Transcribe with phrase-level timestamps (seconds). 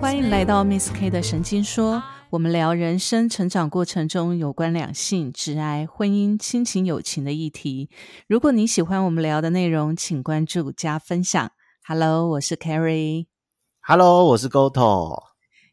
[0.00, 7.90] 欢迎来到 Miss K 的神经说，我们聊人生成长过程中有关两性、挚爱、婚姻、亲情、友情的议题。
[8.28, 11.50] 如果你喜欢我们聊的内容，请关注加分享。
[11.88, 13.26] Hello，我是 Carrie。
[13.80, 15.20] Hello，我是 Goto。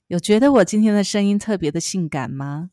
[0.08, 2.72] 有觉得我今天的声音特别的性感吗？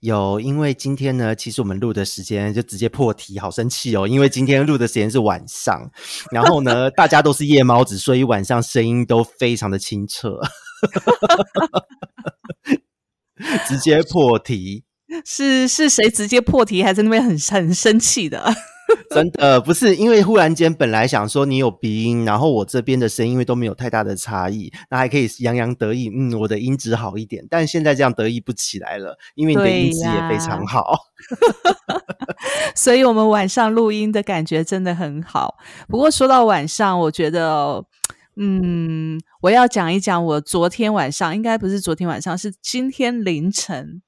[0.00, 4.08] 有，因为今天呢，其实我们录的时间就直接破题，好生气哦！
[4.08, 5.90] 因为今天录的时间是晚上，
[6.32, 10.40] 然后呢，大家都是夜猫子，所以晚上声音都非常的清澈，
[13.68, 14.84] 直接破题。
[15.26, 18.42] 是是谁直接破题，还在那边很很生气的？
[19.10, 27.44] 真的不是因为忽然间本来想说你有鼻音，然后我这边的声音因为都没有太大的差异，那还可以洋洋得意，嗯，我的音质好一点。
[27.50, 31.06] 但现在这样得意不起来了，因为你的音质也非常好。
[32.74, 35.56] 所以我们晚上录音的感觉真的很好。
[35.88, 37.84] 不过说到晚上，我觉得，
[38.36, 44.02] 嗯，我要讲一讲我昨天晚上，应该不是昨天晚上，是今天凌晨，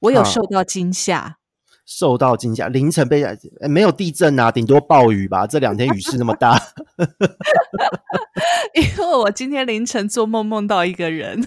[0.00, 1.38] 我有啊受到惊吓。
[1.86, 5.46] 受到惊吓，凌晨被呃没有地震啊，顶多暴雨吧。
[5.46, 6.60] 这两天雨势那么大，
[8.74, 11.46] 因为我今天凌晨做梦梦到一个人，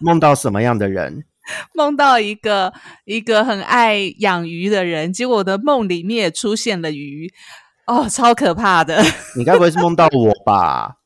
[0.00, 1.24] 梦到什么样的人？
[1.74, 2.72] 梦到一个
[3.04, 7.30] 一个很爱养鱼的人，结果我的梦里面也出现了鱼，
[7.86, 9.02] 哦，超可怕的。
[9.36, 10.96] 你该不会是梦到我吧？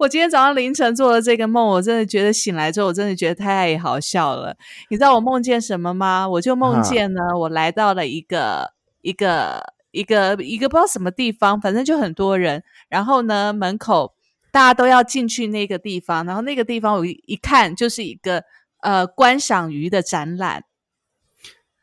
[0.00, 4.56] 我今天早上凌晨做了这个梦，我真的觉得醒来之后，我真的觉得太好笑了。
[4.88, 6.26] 你知道我梦见什么吗？
[6.26, 12.62] 我就梦见呢，我来到了一个一个一个一个不知道什么地方，反正就很多人。
[12.88, 14.14] 然后呢，门口
[14.50, 18.42] 大家都要进去那个地方，然后那个地方我一一看就是一个
[18.80, 20.64] 呃观赏鱼的展览。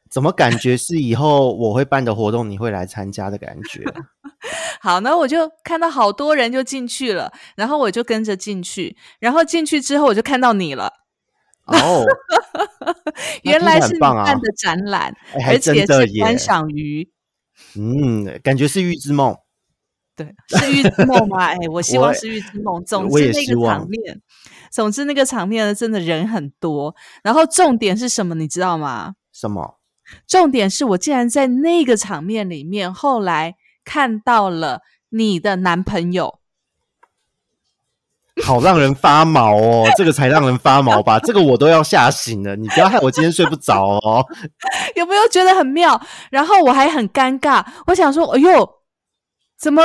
[0.09, 3.83] 怎么感觉是以后我会办的活动你会来参加的感觉？
[4.81, 10.91] 好，那我就看到好多人就进去了，然后我就跟着进去，然后进去之后我就看到你了。
[11.65, 12.05] 哦，
[13.43, 17.09] 原来是你办的展览，哎而且是观赏鱼。
[17.75, 19.35] 嗯，感觉是预知梦。
[20.15, 21.45] 对，是预知梦吗？
[21.45, 22.83] 哎，我希望是预知梦。
[22.85, 24.21] 总之那个场面，
[24.71, 26.95] 总之那个场面呢，真的人很多。
[27.21, 29.15] 然后重点是什么，你知道吗？
[29.33, 29.79] 什么？
[30.27, 36.39] 重点是我竟然在那个场面里面，后来看到了你的男朋友。
[38.45, 41.17] 好让人发毛哦，这个才让人发毛吧？
[41.19, 44.23] 这个我都要吓醒了，你不要害我今天睡不着哦。
[44.95, 45.99] 有没有觉得很妙？
[46.29, 48.69] 然后我还很尴尬，我想说，哎呦，
[49.57, 49.81] 怎么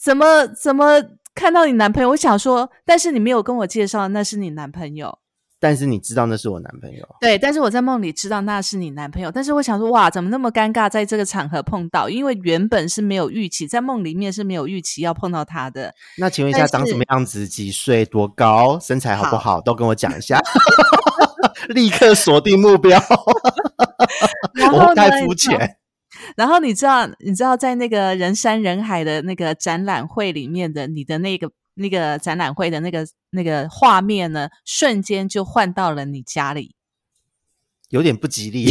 [0.00, 1.02] 怎么怎么
[1.34, 2.10] 看到你男朋友？
[2.10, 5.18] 我想说，但是你没有跟我介绍那是你男朋友。
[5.60, 12.08] 但是你知道那是我男朋友，对，但是我在梦里知道那是你男朋友，但是我想说，哇，怎么那么尴尬，在这个场合碰到？
[12.08, 15.92] 因为原本是没有预期，在梦里面是没有预期要碰到他的。
[16.18, 17.48] 那请问一下，长什么样子？
[17.48, 18.04] 几岁？
[18.04, 18.78] 多高？
[18.80, 19.60] 身材好不好？
[19.60, 20.40] 都跟我讲一下，
[21.70, 23.00] 立刻锁定目标。
[24.72, 25.76] 我太肤浅。
[26.36, 36.74] 然后你知道，你知道在那个人山人海的那个展览会里面的你的那个那个展览会的那个那个画面呢，瞬间就换到了你家里。
[37.90, 38.70] 有点不吉利，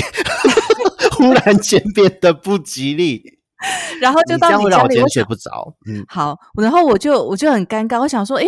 [1.17, 3.39] 忽然间变得不吉利，
[3.99, 5.75] 然后就到你家里，让我今天睡不着。
[5.87, 8.47] 嗯，好，然后我就我就很尴尬，我想说，诶，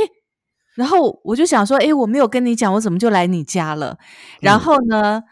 [0.76, 3.98] 然后我就想说，诶，我没有跟你讲，我怎么就来你家了？
[4.42, 5.24] 然嗯后呢，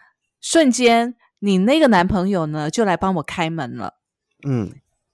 [0.41, 3.93] 瞬间你那个男朋友呢就来帮我开门了。
[4.47, 4.71] 嗯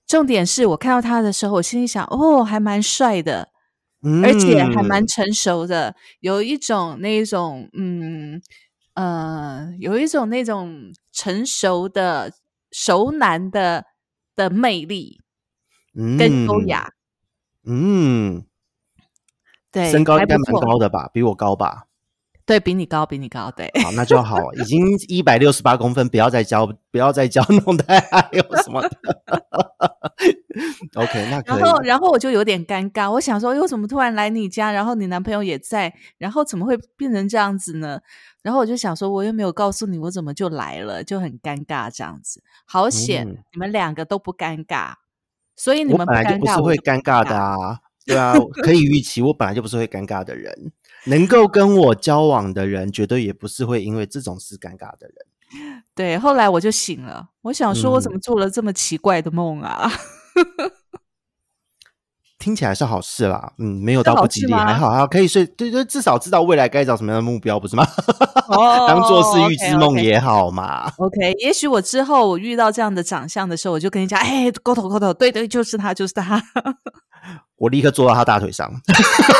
[0.07, 3.49] 重点是我看到他的时候，我心里想，哦，还蛮帅的，
[4.03, 8.41] 嗯，而且还蛮成熟的，有一种那一种嗯
[8.95, 12.33] 呃，有一种那种成熟的
[12.71, 13.85] 熟男的
[14.35, 15.21] 的魅力
[16.15, 16.89] 跟优雅。
[17.65, 18.37] 嗯。
[18.39, 18.45] 嗯，
[19.71, 21.09] 对，身高应该蛮高的吧？
[21.13, 21.87] 比我高吧？
[22.45, 23.71] 对比你高，比你高，对。
[23.83, 28.89] 好，那就好，已经 一百六十八公分，不要再教，不要再教弄太矮有什么的。
[30.95, 37.99] OK，那可然后，然后我就有点尴尬，我想说，哟，怎么突然来你家，然后你男朋友也在，然后怎么会变成这样子呢？
[38.43, 42.43] 然后我就想说，我又没有告诉你，我怎么就来了，就很尴尬这样子。
[42.65, 44.93] 好险，嗯你们两个都不尴尬，
[45.55, 50.71] 所以你我们尴尬，本来就不是会尴尬的啊， 对啊，可以预期，我本来就不是会尴尬的人，
[51.05, 55.15] 能够跟我交往的人，绝对也不是会因为这种事尴尬的人。
[55.93, 59.91] 对，后来我就醒了，我想说，我怎嗯么做了这么奇怪的梦啊？
[62.39, 67.87] 听起来是好事啦，嗯，没有到不吉利，还好，啊，可以睡，对对，至少知道未来该找什么样的目标，不是吗？
[68.49, 70.91] 哦 当做是预知梦也好嘛。
[70.97, 76.43] OK，也许我之后我遇到这样的长相的时候，我就跟你讲，哎，沟头沟头，对对，就是他，就是他。
[77.57, 78.71] 我立刻坐到他大腿上，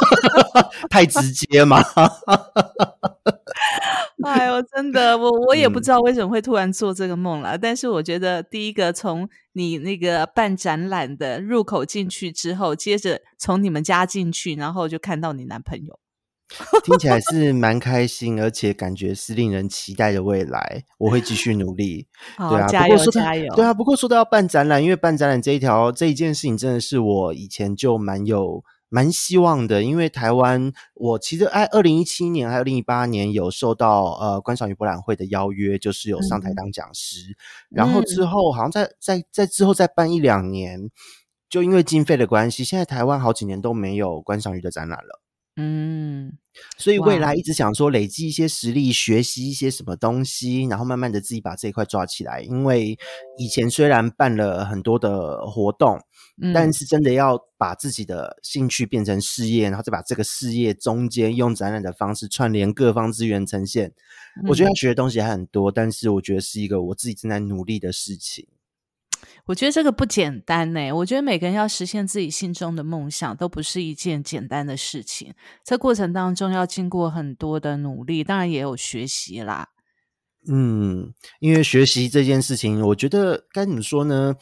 [0.89, 1.83] 太直接嘛？
[4.25, 7.57] 哎呦，真的，我我也不嗯知道为什么会突然做这个梦了。
[7.57, 15.99] 但是我觉得，第一个从你那个办展览的入口进去之后，接着从你们家进去，然后就看到你男朋友。
[16.83, 20.83] 听起来是蛮开心，而且感觉是令人期待的未来。
[20.97, 22.07] 我会继续努力。
[22.37, 23.55] 对啊，加油不过说到加油！
[23.55, 29.83] 对啊，不过说到要办展览，因为办展览这一条这一件事情，真的是我以前就蛮有蛮希望的。
[29.83, 37.35] 因为台湾，我其实哎，二零一七年还有二零一八年有受到呃观赏鱼博览会的邀约，就是有上台嗯当讲师。
[37.69, 40.89] 然后之后好像在在在之后再办一两年，
[41.49, 45.22] 就因为经费的关系，现在台湾好几年都没有观赏鱼的展览了。
[45.55, 46.35] 嗯，
[46.77, 52.41] 所以未来一直想说累积一些实力，学习一些什么东西，然后慢慢的自己把这一块抓起来。
[52.41, 52.97] 因为
[53.37, 55.99] 以前虽然办了很多的活动，
[56.41, 63.93] 嗯但是真的要把自己的兴趣变成事业，然后再把这个事业中间用展览的方式串联各方资源呈现，
[64.47, 68.47] 我觉得嗯要学的东西还很多，但是我觉得是一个我自己正在努力的事情。
[69.45, 70.91] 我觉得这个不简单呢。
[70.93, 75.33] 我觉得每个人要实现自己心中的梦想，都不是一件简单的事情。
[75.63, 79.69] 在过程当中要经过很多的努力，当然也有学习啦。
[80.47, 84.35] 嗯，因为学习这件事情，我觉得该怎么说呢？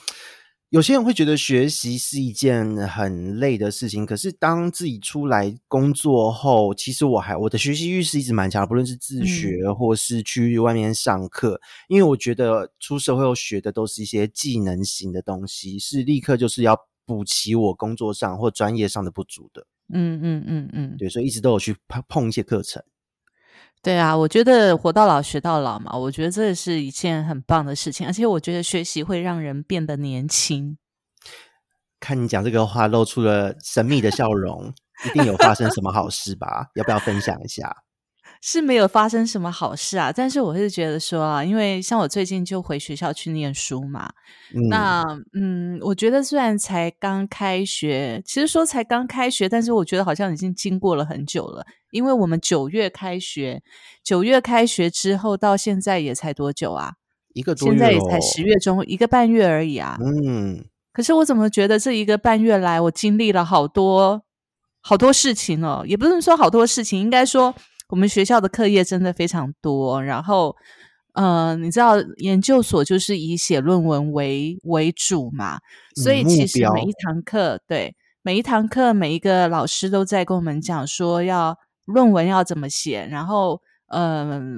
[0.71, 11.59] 有些人会觉得学习是一件很累的事情，可是当自己出来工作后，其实我还我的学习欲是一直蛮强的，不论是自学或是去外面上课，
[11.89, 19.67] 因为我觉得出社会后学的都是一些技能型的东西，是立刻就是要补齐我工作上或专业上的不足的。
[19.93, 22.81] 嗯嗯嗯嗯，对，所以一直都有去碰碰一些课程。
[23.83, 30.77] 对啊，我觉得活到老学到老嘛，我觉得这是一件很棒的事情，而且我觉得学习会让人变得年轻。
[31.99, 34.71] 看你讲这个话，露出了神秘的笑容，
[35.05, 36.67] 一定有发生什么好事吧？
[36.75, 37.75] 要不要分享一下？
[38.41, 44.11] 是没有发生什么好事啊，但是我是觉得说啊，因为像我最近就回学校去念书嘛，
[44.55, 45.03] 嗯，那
[45.33, 53.61] 嗯，我觉得虽然才刚开学，其实说才刚开学，但是我觉得好像已经经过了很久了，因为我们九月开学，
[54.03, 56.93] 九月开学之后到现在也才多久啊？
[57.33, 59.97] 一个多月现在也才十月中一个半月而已啊。
[60.03, 64.23] 嗯，可是我怎么觉得这一个半月来，我经历了好多
[64.81, 67.53] 好多事情哦，也不是说好多事情，应该说
[67.91, 70.03] 我们学校的课业真的非常多。
[70.03, 70.55] 然后，
[71.13, 75.59] 呃，你知道研究所就是以写论文为为主嘛，
[76.01, 81.55] 所以其实每一堂课，对每一堂课，每一个老师都在跟我们讲说要
[81.85, 84.57] 论文要怎么写，然后，嗯、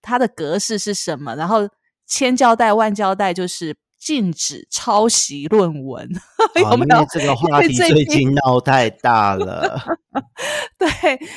[0.00, 1.68] 它的格式是什么，然后
[2.06, 3.76] 千交代万交代就是。
[4.00, 6.08] 禁止抄袭论文，
[6.56, 7.06] 有啊，没有？
[7.12, 9.78] 这个话题最最近近闹太大了。
[10.78, 10.88] 对，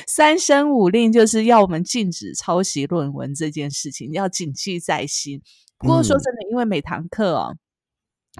[0.06, 5.42] 三声五令就是要我们禁止抄袭论文这件事情，要谨记在心。
[5.78, 7.54] 不过说嗯真的，因为每堂课哦，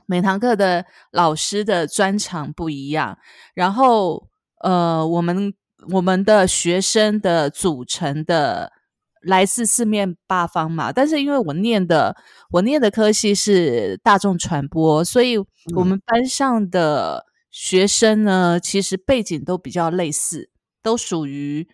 [0.07, 3.19] 每堂课的老师的专长不一样，
[3.55, 4.29] 然后
[4.63, 5.53] 呃，我们
[5.93, 8.73] 我们的学生的组成的
[9.25, 10.93] 来自四面八方嘛。
[10.93, 12.17] 但是因为我念的
[12.51, 20.51] 我念的科系是大众传播，所以我嗯们班上的学生呢，其实背景都比较类似，
[20.83, 21.69] 都属于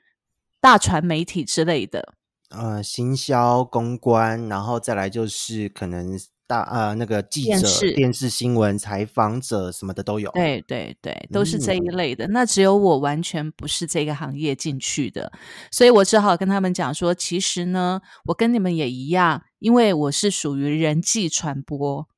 [0.60, 2.14] 大传媒体之类的。
[2.50, 6.18] 呃，行销、公关，然后再来就是可能
[6.50, 10.28] 大呃那个记者、电视电视新闻采访者什么的都有。
[10.32, 12.26] 对对对，都是这一嗯类的。
[12.26, 15.30] 那只有我完全不是这个行业进去的，
[15.70, 22.08] 所以我只好跟他们讲说，其实呢，我跟你们也一样，因为我是属于人际传播。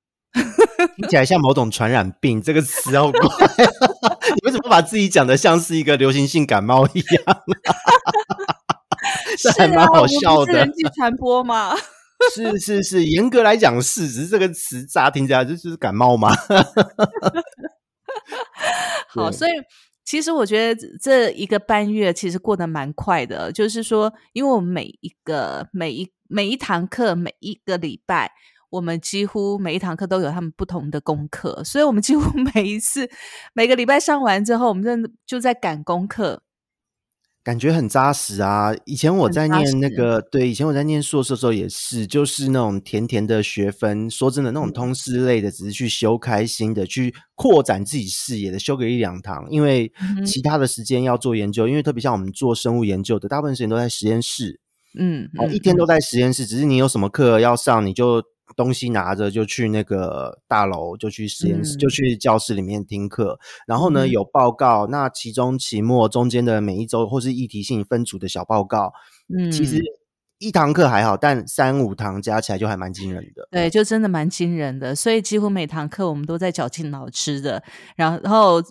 [0.96, 3.20] 听起来像某种传染病，这个词好怪。
[4.32, 7.22] 你为什么把自己讲的像是一个流行性感冒一样？
[9.38, 10.72] 这是还蛮好笑的不是人。
[10.72, 11.74] 际传播嘛。
[12.34, 16.34] 是是是，严格来讲是，只是这个词乍听起来就就是感冒嘛。
[19.08, 19.50] 好，所以
[20.04, 28.30] 其实我觉得这一个半月其实过得蛮快的，就是说，因为我们每一个每一每一堂课每一个礼拜，
[28.70, 32.22] 我们几乎每一堂课都有他们不同的功课，所以我们几乎
[32.54, 33.08] 每一次
[33.52, 36.42] 每个礼拜上完之后，我们真的就在赶功课。
[37.44, 38.72] 感觉很扎实啊！
[38.84, 44.08] 以前我在念那实个，对，以前我在念硕士的时候也是，就是那种甜甜的学分。
[44.08, 49.44] 说真的，那种嗯通识类的，只是去修开心的，去扩展自己视野的，修个一两堂。
[49.50, 49.92] 因为
[50.24, 54.60] 其他的时间要做研究，因为特别像我们做生物研究的，大部分时间都在实验室，
[54.96, 56.46] 嗯，哦，嗯一天都在实验室。
[56.46, 58.22] 只是你有什么课要上，你就
[58.56, 63.38] 东西拿着就去那个大楼，就去实验室，嗯就去教室里面听课。
[63.66, 68.92] 然后呢，嗯有报告，那期中、期末中间的每一周或是议题性分组的小报告，
[69.36, 69.80] 嗯，其实
[70.38, 73.46] 一堂课还好，但三五堂加起来就还蛮惊人的。
[73.50, 74.94] 对，就真的蛮惊人的。
[74.94, 77.62] 所以几乎每堂课我们都在绞尽脑汁的，
[77.96, 78.62] 然后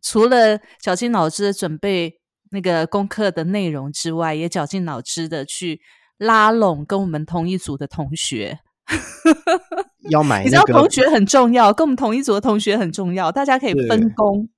[0.00, 2.14] 除了绞尽脑汁的准备
[2.50, 5.80] 那个功课的内容之外，也绞尽脑汁的去
[6.16, 8.60] 拉拢跟我们同一组的同学。
[10.10, 14.48] 要买你知道同学很重要，跟我们同一组的同学很重要，大家可以分工。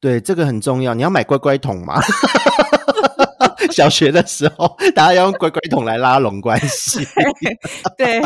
[0.00, 0.94] 对，这个很重要。
[0.94, 2.00] 你要买乖乖桶嘛？
[3.70, 7.06] 小学的时候，大家要用乖乖桶来拉拢关系。
[7.96, 8.20] 对，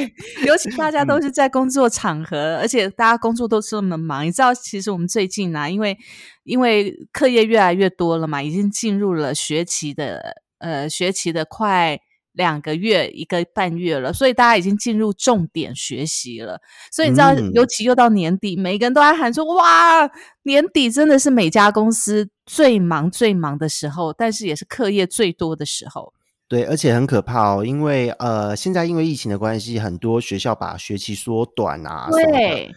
[0.46, 4.24] 尤其大嗯家都是在工作场合，而且大家工作都这么忙。
[4.24, 5.96] 你知道，其实我们最近啊，因为
[6.44, 11.98] 因为课业越来越多了嘛，已经进入了学期的呃学期的快
[12.34, 16.60] 两个月一个半月了，所以大家已经进入重点学习了。
[16.92, 20.08] 所以你知道，嗯尤其又到年底，每个人都在喊说：“哇，
[20.42, 26.12] 年底真的是每家公司最忙最忙的时候，但是也是课业最多的时候。”
[26.46, 32.70] 对，而且很可怕哦，因为呃，现在因为疫情的关系，很多学校把学期缩短啊，对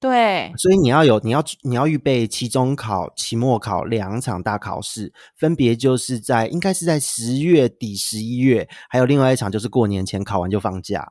[0.00, 0.52] 对。
[0.56, 11.06] 所以你要有你要你要预备期中考、期末考两场大考试，分别就是在应该是在十月底、十一月，还有另外一场就是过年前考完就放假。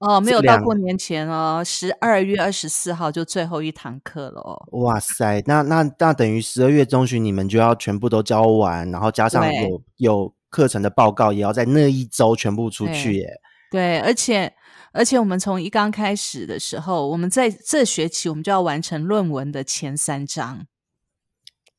[0.00, 4.62] 哦，没有到过年前哦，十二月二十四号就最后一堂课了哦。
[4.72, 13.40] 哇塞，那那那等于十二月中旬你们就要全部都交完，然后加上有有课程的报告，也要在那一周全部出去耶。
[13.70, 14.52] 对，而且
[14.94, 20.66] 而且我们从一刚开始的时候，我们在这学期我们就要完成论文的前三章。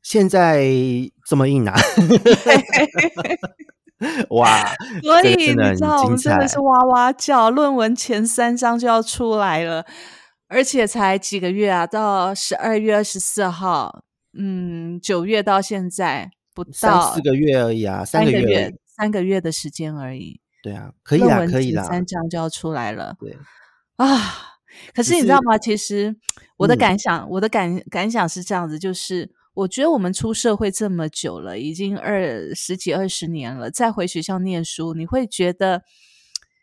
[0.03, 0.67] 现在
[1.25, 1.73] 这么硬啊！
[4.29, 9.85] 哇，所以你知道，我们真的是哇哇叫，论文前三章就要出来了，
[10.47, 14.03] 而且才几个月啊，到十二月二十四号，
[14.37, 18.75] 嗯，九月到现在不到四个月而已啊，三三个月。
[18.95, 20.39] 三个月的时间而已。
[20.65, 21.83] 对啊，可以啦，论文前可以啦。
[21.83, 23.37] 三章就要出来了对，
[23.97, 24.07] 啊！
[24.95, 25.59] 可是是你知道吗？
[25.59, 26.15] 其实
[26.57, 35.83] 我的嗯感想，我的感感想是这样子，就是我觉得我们出社会这么久了，已经二十几二十年了，再回学校念书，你会觉得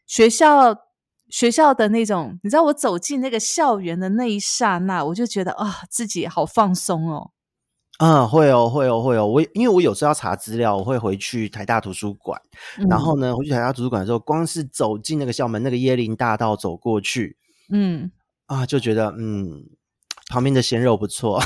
[0.05, 0.77] 学校
[1.29, 7.32] 学校的那种，你知道，我走进那个校园的那一刹那，我就觉得啊，自己好放松哦。
[8.03, 9.25] 嗯，会哦，会哦，会哦。
[9.25, 12.41] 我因为我有时候要查资料，我会回去台大图书馆，
[12.89, 17.37] 然后呢，回去台大图书馆的时候，光是走进那个校门，那个椰林大道走过去
[17.71, 18.11] 嗯，
[18.47, 19.63] 啊，就觉得嗯，
[20.29, 21.41] 旁边的鲜肉不错，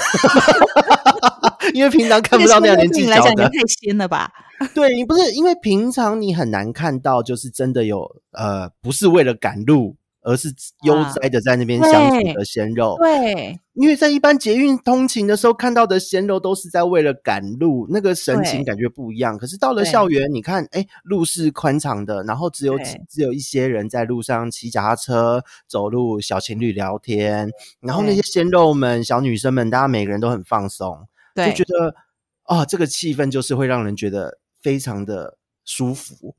[1.74, 4.32] 因为平常看不到那样年纪小的，太鲜了吧？
[4.74, 10.48] 对你不是因为平常你很难看到，就是真的有呃，不是为了赶路，而是
[10.84, 12.96] 悠啊哉的在那边相处的鲜肉。
[12.98, 19.36] 对，因为在一般捷运通勤的时候看到的鲜肉都是在为了赶路，那个神情感觉不一样。
[19.36, 22.78] 可是到了校园，你看，哎，路是宽敞的，然后只有
[23.08, 31.94] 只有一些人在路上骑脚踏车、走路，小情侣聊天，然后那些鲜肉们、小女生们，大家每个人都很放松，就对，觉得
[32.44, 36.34] 啊、这个气氛就是会让人觉得非常的舒服。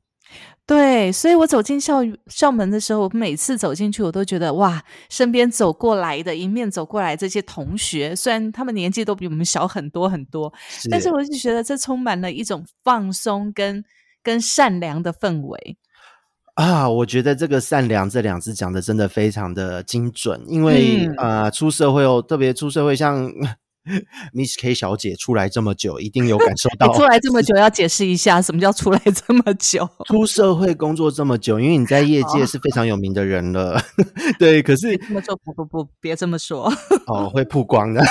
[0.65, 10.53] 对，所以我走进校校门的时候，我每次走进去，我都觉得哇，身边走过来的迎面走过来这些同学，虽然他们年纪都比我们小很多很多，
[10.91, 13.81] 但是我就觉得这充满了一种放松跟
[14.21, 15.77] 跟善良的氛围。
[16.55, 23.31] 啊，我觉得这个“善良”这两字讲的真的非常的精准，因为、嗯呃，出社会哦，特别出社会，像
[24.33, 29.89] Miss K 小姐出来这么久，一定有感受 到你出来这么久，要解释一下什么叫出来这么久？
[30.05, 33.81] 出社会工作这么久，因为你在业界哦是非常有名的人了，
[34.39, 36.71] 对，可是这么说不不不，别这么说。
[37.07, 38.03] 哦会曝光的。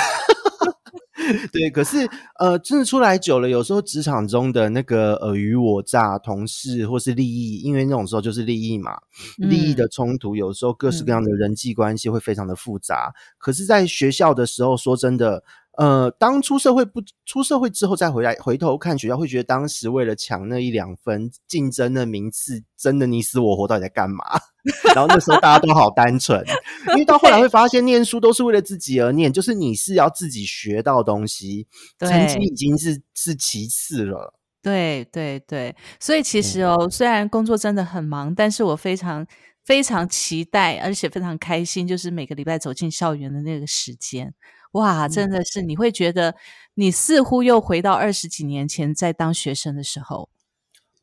[1.51, 2.07] 对，可是
[2.39, 8.97] 呃，真的出来久了，有时候职场中的那个尔虞我诈、同事或是利益，因为那种时候就是利益嘛，
[9.35, 13.13] 利益嗯的冲突，有时候各式各样的人际关系会非常的复杂。
[13.37, 15.43] 可是，在学校的时候，说真的，
[15.77, 24.23] 呃，当出社会不出社会之后再回来回头看学校，会觉得当时为了抢那一两分竞争的名次，真的你死我活，到底在干嘛？
[24.93, 26.43] 然后那时候大家都好单纯，
[26.89, 31.67] 因为到后来会发现，念书都是为了自己而念，就是你是要自己学到东西，
[31.99, 34.33] 成绩已经是是其次了。
[34.63, 39.25] 对对对，所以其实哦，虽然工作真的很忙，但是我非常
[39.63, 44.33] 非常期待，而且非常开心，就是每个礼拜走进校园的那个时间，
[44.73, 46.35] 哇，真的是你会觉得
[46.75, 50.29] 你似乎又回到二十几年前在当学生的时候。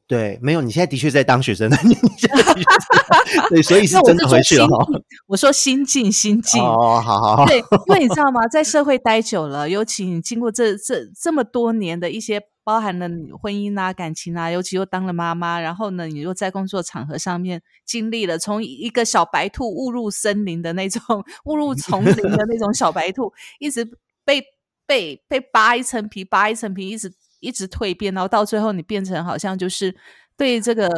[0.06, 2.70] 对，没有，你现在的确在当学生， 你现在的确
[3.40, 4.86] 是对，所以是真的回去了哈。
[5.26, 13.08] 我说心境，心境哦，好好好，对，因为你知道吗，在社会待久了，尤其你经过这这这么多年的一些包含了
[13.40, 21.02] 婚姻啊、感情啊，尤其又当了妈妈，然后呢，你又在工作场合上面经历了从一个小白兔误入森林的那种、
[21.44, 23.84] 误入丛林的那种小白兔，一直
[24.24, 24.42] 被
[24.86, 27.14] 被被扒一层皮、扒一层皮，一直。
[27.40, 29.94] 一直蜕变，然后到最后你变成好像就是
[30.34, 30.88] 对这个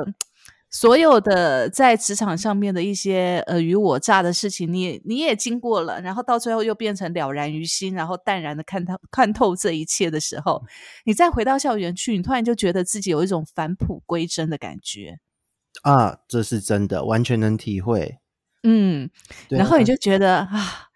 [0.79, 10.63] 所有的在职场上面的一些尔虞我诈的事情，你你也经过了，然后到最后又变成了然于心，然后淡然的看透看透这一切的时候，
[11.07, 15.19] 你再回到校园去，你突然就觉得自己有一种返璞归真的感觉
[15.81, 18.19] 啊，这是真的，完全能体会。
[18.63, 19.09] 嗯，
[19.49, 20.91] 然后你就觉得啊，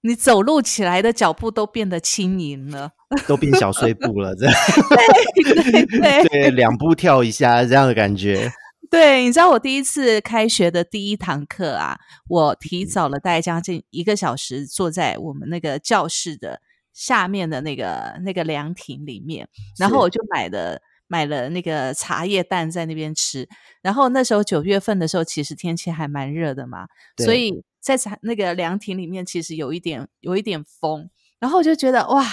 [0.00, 2.90] 你走路起来的脚步都变得轻盈了。
[3.28, 4.54] 都变小碎步了，这样
[5.46, 8.50] 对对对，两步跳一下这样的感觉。
[8.88, 16.60] 对，你知道我第一次开学的第一堂课啊，我提早了大概将近一个小时，坐在我们那个教室的
[16.92, 23.48] 下面的那个那个凉亭里面，然后我就买了买了那个茶叶蛋在那边吃。
[23.82, 32.26] 然后那时候九月份的时候，其实天气还蛮热的嘛，所以在茶那个凉亭里面，其实有一点有一点风，然后我就觉得哇。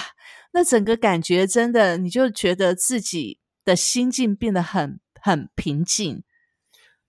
[0.50, 6.24] 那整个感觉真的，你就觉得自己的心境变得很很平静，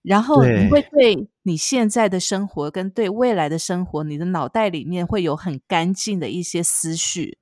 [0.02, 7.38] 然后你会对你现在的生活跟对未来的生活，你的脑袋里面会有很干净的一些思绪，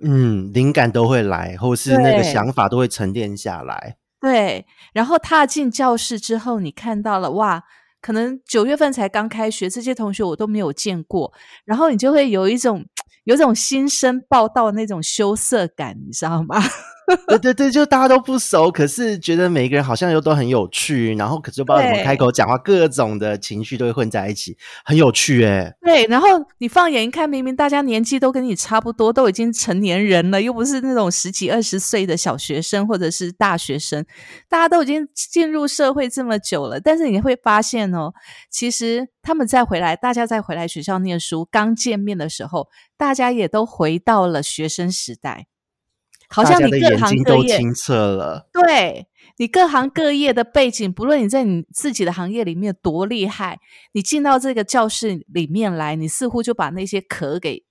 [0.00, 3.96] 嗯，灵感都会来，或是那个想法都会沉淀下来。
[4.20, 7.62] 对，然后踏进教室之后，你看到了哇，
[8.00, 11.32] 可能九月份才刚开学，这些同学我都没有见过，
[11.64, 12.84] 然后你就会有一种。
[13.24, 16.60] 有种新生报道那种羞涩感，你知道吗？
[17.28, 25.74] 对对对，就大家都不熟，可是觉得每一个人好像又都很有趣，然后可是不知道怎么开口讲话，各种的情绪都会混在一起，很有趣哎。
[25.82, 34.04] 对，然后你放眼一看，明明大家年纪都跟你差不多，都已经成年人了，又不是那种十几二十岁的小学生或者是大学生，
[34.48, 38.12] 大家都已经进入社会这么久了，但是你会发现哦，
[38.50, 45.46] 其实他们再回来，大家再回来学校念书，刚见面的时候，大家也都回到了学生时代。
[46.28, 49.06] 好像你各行各业清澈了，对
[49.36, 53.60] 你各行各业的背景，不论你在你自己的行业里面多厉害，
[53.92, 57.64] 你进到这个教室里面来，你似乎就把那些壳给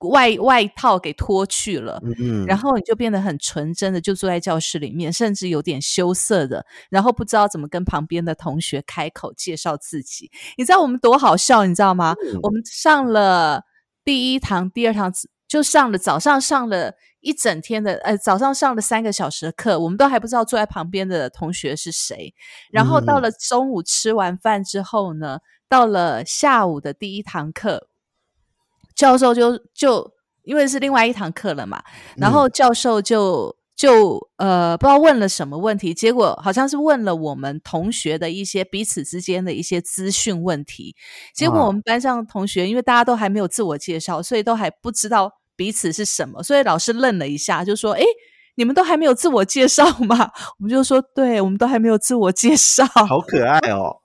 [0.00, 10.30] 外外套给脱去了，嗯，然后你就变得很纯真的，就坐在教室里面，甚至有点羞涩的，然后不知道怎么跟旁边的同学开口介绍自己。
[10.56, 12.14] 你知道我们多好笑，你知道吗？
[12.42, 13.64] 我们上了
[14.04, 15.12] 第一堂、第二堂，
[15.48, 16.94] 就上了早上上了。
[17.20, 22.32] 一整天的，呃，早上上了三个小时的课，我们都还不知道坐在旁边的同学是谁。
[22.70, 27.88] 然后到了中午吃完饭之后呢，到了下午的第一堂课，
[28.94, 30.12] 教授就就
[30.44, 31.82] 因为是另外一堂课了嘛，
[32.16, 40.94] 然后教授就就呃不知道问了什么问题，结果好像是问了我们同学的一些彼此之间的一些资讯问题。
[41.34, 45.37] 结果我们班上同学因为大家都还没有自我介绍，所以都还不知道。
[45.58, 46.40] 彼此是什么？
[46.40, 48.02] 所以老师愣了一下，就说：“哎，
[48.54, 53.96] 你们都还没有自我介绍吗？”我们就说：“对，我们都还没有自我介绍。”好可爱哦，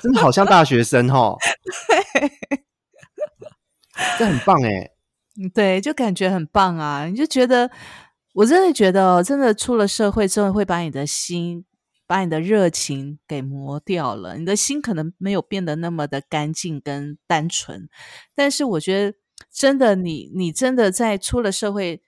[0.00, 1.36] 真的好像大学生哦。
[1.88, 2.60] 对，
[4.16, 4.92] 这很棒哎。
[5.52, 7.06] 对，就感觉很棒啊！
[7.06, 7.68] 你就觉得，
[8.34, 11.64] 我真的觉得，真的出了社会之后，会把你的心、
[12.06, 14.36] 把你的热情给磨掉了。
[14.36, 17.88] 你的心可能没有变得那么的干净跟单纯，
[18.36, 19.18] 但是我觉得。
[19.52, 22.00] 真的，你你真的在出了社会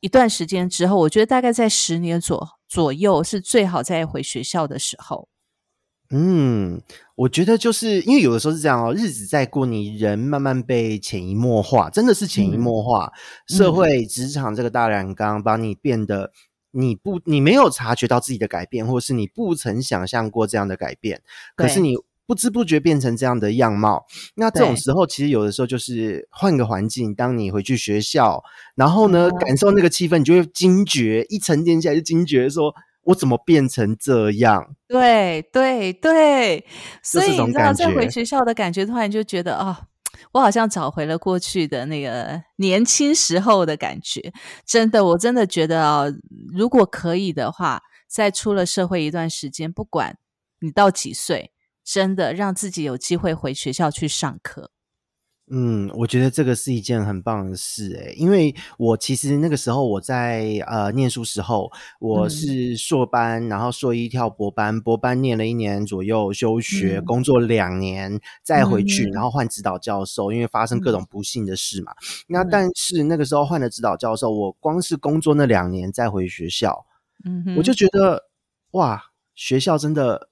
[0.00, 5.28] 一段时间之后，我觉得大概在十年左左右是最好再回学校的时候。
[6.10, 6.80] 嗯，
[7.14, 13.12] 我觉得就是因为有的时候是这样哦，日子在过，你人慢慢被潜移默化，真的是潜移默化。
[13.46, 16.32] 社会职场这个大染缸，把你变得
[16.70, 21.22] 你不你没有察觉到自己的改变，或是你不曾想象过这样的改变，
[21.54, 21.96] 可是你。
[22.28, 27.14] 不知不觉变成这样的样貌，那这种时候其实有的时候就是换个环境。
[27.14, 34.76] 当你回去学校，然后呢，感受那个气氛，你就会惊觉，一沉淀下来就惊觉，说我怎么变成这样？
[34.86, 36.66] 对对对，
[37.02, 39.84] 所以你知道，在回学校的感觉，突然就觉得啊，
[40.32, 44.34] 我好像找回了过去的那个年轻时候的感觉。
[44.66, 46.04] 真的，我真的觉得啊，
[46.54, 50.18] 如果可以的话，在出了社会一段时间，不管
[50.60, 51.52] 你到几岁。
[51.90, 54.70] 真的让自己有机会回学校去上课，
[55.50, 71.94] 嗯，我觉得这个是一件很棒的事诶，因为我其实那个时候我在呃念书时候，我是硕班，然后硕一跳博班，博班念了一年左右，休学工作两年，再回去，然后换指导教授，因为发生各种不幸的事嘛。
[72.26, 76.84] 那但是那个时候换了指导教授，我光是工作那两年再回学校，
[77.24, 78.24] 嗯，我就觉得
[78.72, 79.02] 哇，
[79.34, 80.28] 学校真的。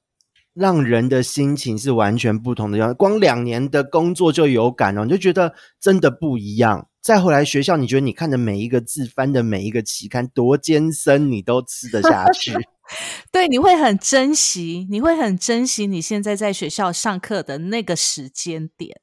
[0.56, 6.88] 让人的心情是完全不同的样，光两年的工作就有感了，你就觉得真的不一样。
[7.02, 12.54] 再回来学校，你觉得你看的每一个字、翻的每一个期刊多艰深，你都吃得下去。
[13.30, 18.98] 对，你会很珍惜，你会很珍惜你现在在学校上课的那个时间点。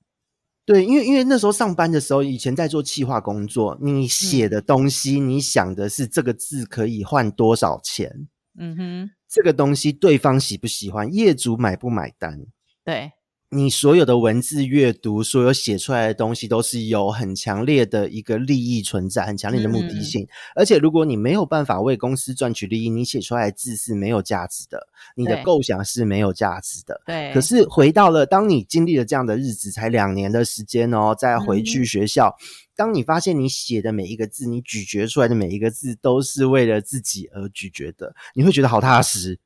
[0.65, 8.27] 对，因为因为那时候上班的时候，以前在做企划工作，你写的东西，你想的是这个字可以换多少钱。
[8.57, 9.11] 嗯哼。
[9.33, 12.45] 这个东西对方喜不喜欢，业主买不买单？
[12.85, 13.13] 对。
[13.49, 20.27] 你所有的文字阅读，所有写出来的东西，都是有很强烈的一个利益存在，很强烈的目的性。
[20.55, 26.99] 而且，如果你没有办法为公司赚取利益，你写出来的字是没有价值的，你的构想是没有价值的。
[27.05, 27.31] 对。
[27.31, 32.35] 可是，回到了当你经历了这样的日子，才两年的时间哦，再回去学校，
[32.75, 39.39] 当你发现你写的每一个字，你咀嚼出来的每一个字，都是为了自己而咀嚼的，你会觉得好踏实。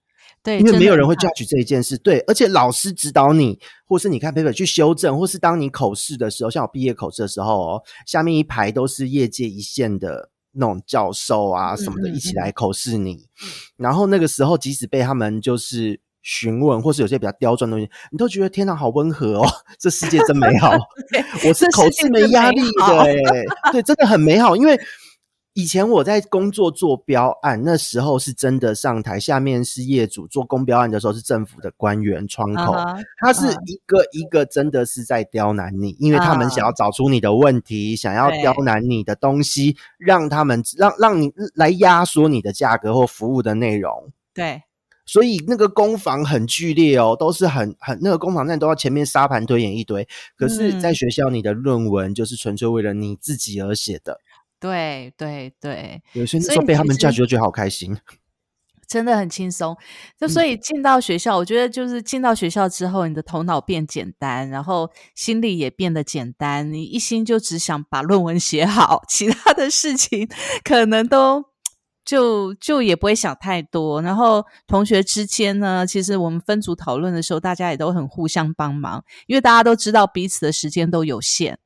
[0.43, 1.97] 对，因为没有人会 judge 这一件事。
[1.97, 13.27] 对，而且老师指导你，或是你看 paper 去修正，或是当你口试的时候，像我毕业口试的时候哦，下面一排都是业界一线的那种教授啊什么的，一起来口试你。
[13.75, 19.47] 然后那个时候，即使被他们就是询问，或是有些比较刁钻的东西，你都觉得天哪，好温和哦，
[19.79, 20.71] 这世界真美好。
[21.47, 24.79] 我是口是没压力的，对，真的很美好，因为。
[25.59, 32.75] 以前我在工作做标案，那时候是真的上台，下面是业主做公标案的时候是政府的官员窗口，
[33.17, 44.11] 他是一个一个真的是在刁难你，因为他们想要找出你的问题，想要刁难你的东西，让他们让让你来压缩你的价格或服务的内容。
[44.35, 44.61] 对，
[45.07, 50.07] 所以那个攻防很剧烈哦，都是很很那个攻防战都要前面沙盘推演一堆。
[50.37, 54.19] 可是，在学校你的论文就是纯粹为了你自己而写的。
[54.59, 57.95] 对对对，有些时候被他们教就觉得好开心，
[58.87, 59.77] 真的很轻松。
[60.19, 66.73] 就所以进到学校，我觉得就是进到学校之后，你的头脑变简单，然后心里也变得简单。
[66.73, 70.27] 你一心就只想把论文写好，其他的事情
[70.63, 71.45] 可能都
[72.07, 74.01] 就就也不会想太多。
[74.01, 81.59] 然后同学之间呢，其实我们分组讨论的时候，大家也都很互相帮忙，因为大家都知道彼此的时间都有限。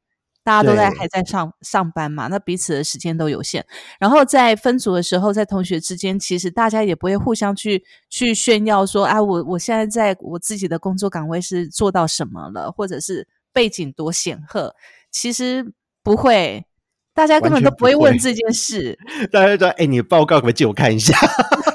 [0.43, 3.63] 大家都在还在上上班嘛，那彼此的时间都有限。
[3.99, 14.73] 然后在分组的时候，在同学之间，其实大家也不会互相去去炫耀说，啊，我我现在在我自己的工作岗位是做到什么了，或者是背景多显赫。
[15.11, 15.63] 其实
[16.01, 16.65] 不会，
[17.13, 18.97] 大家根本都不会问这件事。
[19.31, 21.17] 大家说，哎，你的报告可不可以借我看一下？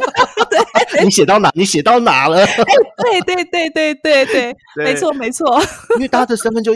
[1.03, 1.51] 你写到哪？
[1.55, 2.45] 你写到哪了？
[2.47, 5.61] 对对对对对对，没错没错。
[5.97, 6.73] 因为大家的身份就。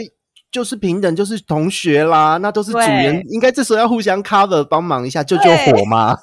[0.51, 6.13] 就是平等，就是同学啦，那都是主人，应该这时候要互相 cover 帮忙一下，救救火嘛。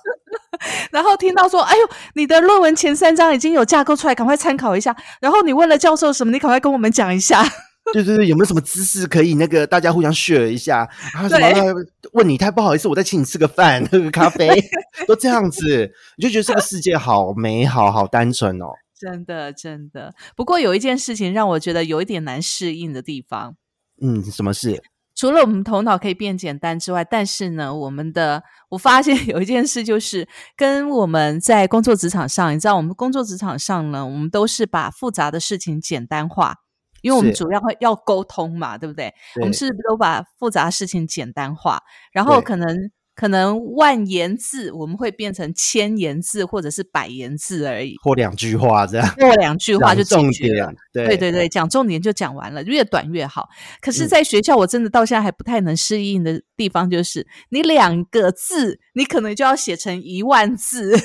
[0.91, 4.95] 然后听到说，哎呦，你的论文前三章已经有架构出来，赶快参考一下。
[5.23, 7.43] 然后你问了教授什么，你赶快跟我们讲一下。
[7.95, 10.89] 对对对，有没有什么姿势可以那个大家互相 share 一下？
[11.15, 11.75] 啊，什么
[12.13, 14.49] 问你太不好意思，我再请你吃个饭， 喝个咖啡，
[15.07, 18.67] 都这样子，你就觉得这个世界好美好，好单纯哦。
[18.99, 23.55] 真的真的，不过有一件事情让我觉得有一点难适应的地方。
[24.03, 24.83] 嗯，什么事？
[25.15, 36.55] 除了我们头脑可以变简单之外，但是呢，我们的我发现有一件事，就是跟我们在工作职场上，你知道，我们工作职场上呢，我们都是把复杂的事情简单化，
[37.03, 39.13] 因为我们主要会要沟通嘛，对不对？
[39.41, 41.83] 我们是都把复杂事情简单化，
[42.13, 42.91] 然后可能。
[43.19, 50.55] 可能万言字我们会变成千言字或者是百言字而已，或两句话这样，或两句话就重点，
[50.93, 53.49] 对对对，讲重点就讲完了，越短越好。
[53.81, 60.97] 可是，在学校我真的到现在还不太能适应的地方，就是你两个字，你可能就要写成一万字。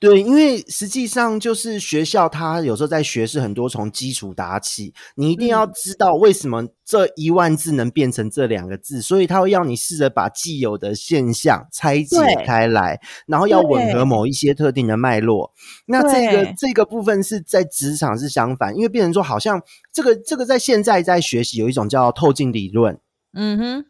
[0.00, 15.52] 对，因为实际上就是学校，它有时候在学是很多从基础打起，你一定要知道为什么这一万字能变成这两个字，所以他会要你试着把既有的现象拆解开来，然后要吻合某一些特定的脉络。
[15.86, 19.60] 那这个这个部分是在职场是相反，因为变成说好像
[19.92, 23.00] 这个这个在现在在学习有一种叫透镜理论。
[23.32, 23.84] 嗯哼，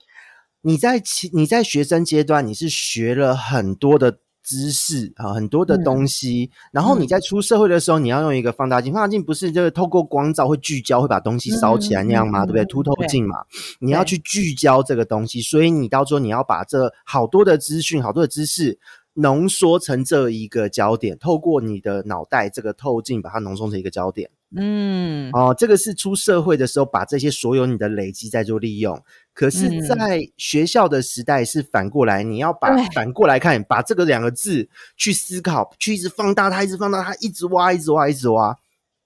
[0.62, 4.20] 你在其你在学生阶段你是学了很多的。
[4.48, 6.50] 知识啊，很多的东西。
[6.72, 12.46] 然后你在出社会的时候，你要用一个放大镜，放大镜不是就是透过光照会聚焦，会把东西烧起来那样吗？
[12.46, 12.64] 对不对？
[12.64, 13.36] 凸透镜嘛，
[13.78, 18.78] 你要去聚焦这个东西，所以你到时候你要把这好多的资讯、好多的知识。
[19.20, 24.30] 浓缩成这一个焦点，透过你的脑袋这个透镜，把它浓缩成一个焦点。
[24.56, 28.98] 嗯，哦，这个是出社会的时候，把这些所有你的累积在做利用。
[29.34, 38.56] 可是，在学校的时代是反过来，你要把反过来看，把这个两个字去思考，去一直放大它，一直放大它，一直挖，一直挖，一直挖。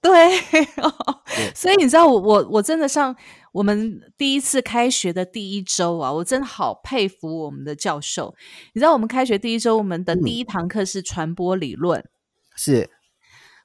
[0.00, 0.12] 对，
[1.55, 3.14] 所以你知道我我我真的上
[3.52, 8.35] 我们第一次开学的第一周啊，我真的好佩服我们的教授。
[8.74, 12.05] 你知道我们开学第一周，我们的第一堂课是传播理论，
[12.57, 12.90] 是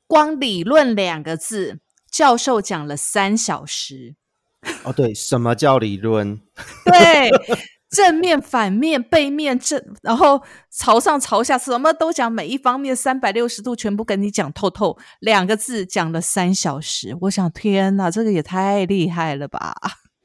[0.08, 4.16] 光理论两个字，教授讲了三小时。
[4.84, 6.42] 哦，对，什么叫理论？
[6.86, 7.30] 对。
[7.90, 14.98] 正面、反面、背面、正，然后朝上、朝下，什么都讲，每一方面三百六十度全部跟你讲透透。
[15.22, 19.74] 两个字讲了三小时，我想，天哪，这个也太厉害了吧！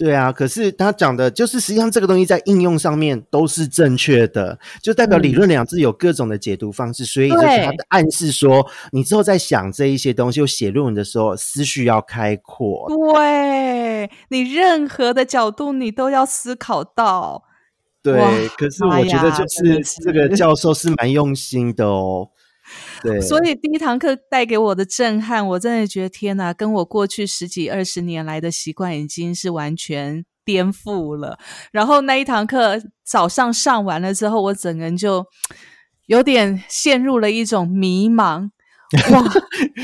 [0.03, 12.88] 对啊，可是他讲的，就是实际上这个东西在应用上面都是正确的，就代表理论两字有各种的解读方式，所以就是他的暗示说，你之后在想这一些东西，写论文的时候，思绪要开阔。
[12.88, 17.45] 对你任何的角度，你都要思考到。
[18.03, 22.29] 对，可是我觉得就是这个教授是蛮用心的哦。
[23.03, 31.39] 对， 所以第一堂课带给我的震撼，我真的觉得天哪，跟我过去十几二十年来的习惯已经是完全颠覆了。
[31.73, 35.27] 然后那一堂课早上上完了之后，我整个人就
[36.07, 38.51] 有点陷入了一种迷茫。
[39.11, 39.25] 哇，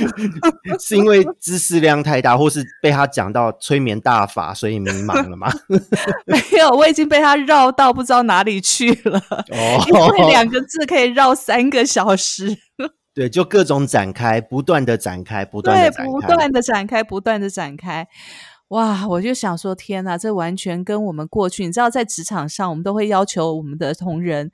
[0.79, 5.51] 是因为知识量太大，或是被他讲到催眠大法，所以迷茫了吗？
[6.27, 9.19] 没有，我已经被他绕到不知道哪里去了。
[9.31, 12.55] 哦，因为两个字可以绕三个小时。
[13.19, 18.07] 对，就各种展开，不断的展开，不断的展开，不断的展开，不断的展开。
[18.69, 24.53] 哇，我就想说，天哪，这完全跟我们过去，你知道，在职场上，我们都会要求我们的同仁。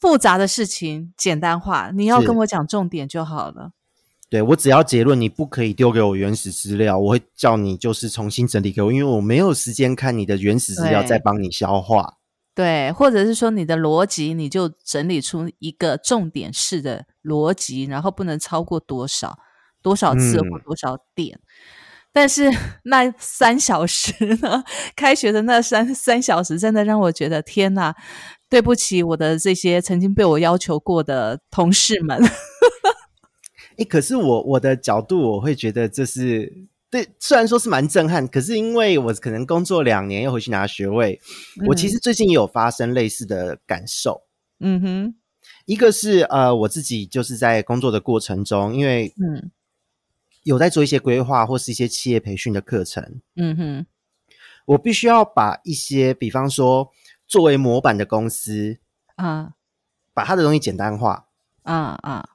[0.00, 3.72] 复杂的事情简单化，你要跟我讲重点就好了。
[4.30, 12.14] 对我只要结论，你不可以丢给我原始资料，我会叫你就是重新整理给我，因为我没有时间看你的原始资料再帮你消化。
[12.54, 19.36] 对，或者是说你的逻辑，你就整理出一个重点式的逻辑，然后不能超过多少
[19.82, 21.40] 多少次或多少点。
[22.12, 22.48] 但是
[22.84, 24.62] 那三小时呢？
[24.94, 27.92] 开学的那三三小时，真的让我觉得天哪！
[28.48, 32.22] 对不起，我的这些曾经被我要求过的同事们。
[33.76, 41.20] 哎，可是我我的角度，我会觉得这是对，虽然说是蛮震撼，可是因为我可能工作两年又回去拿学位，
[41.66, 44.22] 我其实最近也有发生类似的感受。
[44.60, 45.14] 嗯哼，
[45.66, 49.50] 一个是呃，我自己就是在工作的过程中，因为嗯，
[50.44, 53.20] 有在做一些规划或是一些企业培训的课程。
[53.34, 53.86] 嗯哼，
[54.66, 56.92] 我必须要把一些，比方说。
[57.26, 58.76] 作为模板的公司
[59.16, 59.54] 啊，
[60.12, 61.26] 把它的东西简单化
[61.62, 62.28] 啊啊，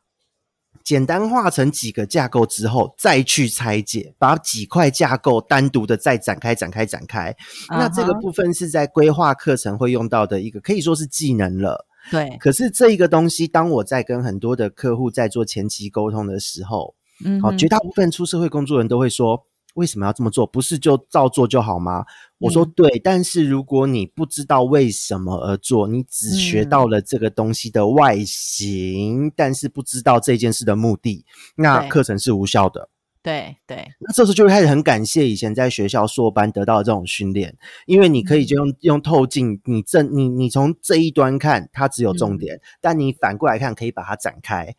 [0.83, 7.35] 简单化成几个架构之后，再去拆解，把几块架构单独的再展开、展开、展开。
[7.69, 11.85] 那这个部分是在规划课程会用到的一个，可以说是技能了。
[12.09, 12.37] 对。
[12.39, 19.45] 可是这一个东西，当我在跟很多的客户在做前期沟通的时候，嗯，好，绝大部分出社会工作人都会说。
[19.79, 20.45] 为什么要这么做？
[20.45, 22.03] 不是就照做就好吗？
[22.37, 32.89] 我说对，但是如果你不知道为什么而做，你只学到了这个东西的外形，但是不知道这件事的目的，那课程是无效的。
[33.21, 37.53] 对对，那这时候就开始很感谢以前在学校硕班得到的这种训练，
[37.85, 44.73] 因为你可以就用用透镜，你正你你从这一端看，它只有重点，但你反过来看，可以把它展开。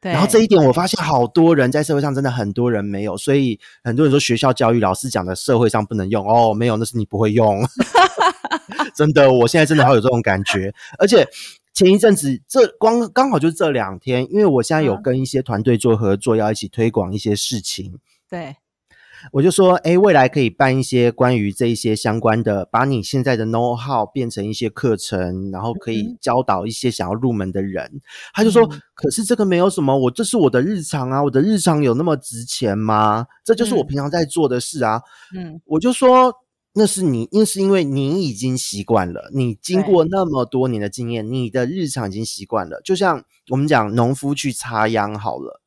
[0.00, 7.60] 然后这一点，我发现好多人在社会上真的很多人没有，所以很多人说学校教育老师讲的社会上不能用哦，没有，那是你不会用。
[8.96, 10.74] 真的，我现在真的好有这种感觉。
[10.98, 11.28] 而且
[11.74, 17.98] 前一阵子，这光刚好就是这两天，因为我现在有跟一些团队做合作，要一起推广一些事情。
[18.28, 18.56] 对。
[19.32, 28.00] 我就说，哎，未来可以办一些关于这一些相关的，把你现在的 know how 变成一些课程，然后可以教导一些想要入门的人。
[28.32, 33.26] 他就说，可是这个没有什么，我这是我的日常啊，我的日常有那么值钱吗？
[33.44, 35.02] 这就是我平常在做的事啊。
[35.36, 36.34] 嗯，我就说，
[36.74, 42.80] 那是你，那是因为你已经习惯了，你经过那么多年的经验，你的日常已经习惯了。
[42.84, 45.60] 就像我们讲，农夫去插秧好了。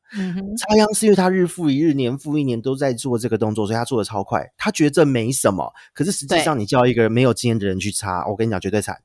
[0.58, 4.46] 插秧是因为他日复一日、年复一年都在做这个动作，所以他做的超快。
[4.58, 9.02] 他觉得这没什么，可是实际上你叫一个人没有经验的人去插，我跟你讲绝对惨。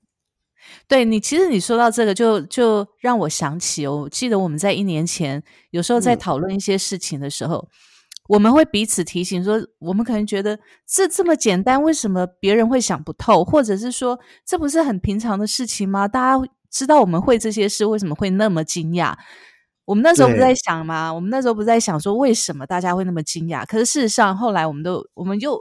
[0.87, 7.67] 对你，其实你说到这个，就就让我想起，我记得我们在一年前有时候在嗯讨论一些事情的时候，
[8.29, 13.43] 我们会彼此提醒说，我们可能觉得这这么简单，为什么别人会想不透？
[13.43, 16.07] 或者是说，这不是很平常的事情吗？
[16.07, 19.15] 大家知道我们会这些事，为什么会那么惊讶？
[19.89, 21.11] 我们那时候不是在想吗？
[21.11, 23.65] 我们那时候不是在想说，为什么大家会那么惊讶？
[23.67, 25.59] 可是事实上，后来我们都我们又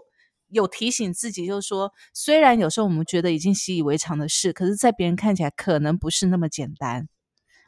[0.50, 7.08] 有提醒自己，就是说，虽然有时候我们觉得已经习以为常的事，可是，在别人看起来可能不是那么简单，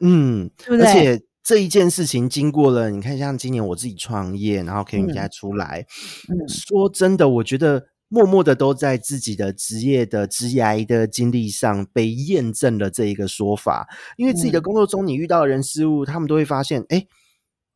[0.02, 0.86] 嗯，对不对？
[0.86, 5.86] 而且这一件事情经过了，你看，像今年我自己创业，然后嗯现在出来，
[6.28, 13.88] 嗯说真的，我觉得默默的都在自己的职业的职涯的经历上被验证了这一个说法。
[14.16, 17.06] 因为自己的嗯工作中，你遇到的人事物，他们都会发现，哎，